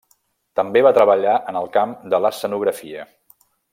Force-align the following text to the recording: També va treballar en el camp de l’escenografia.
També 0.59 0.81
va 0.87 0.93
treballar 0.97 1.35
en 1.53 1.59
el 1.61 1.69
camp 1.77 1.93
de 2.15 2.21
l’escenografia. 2.25 3.05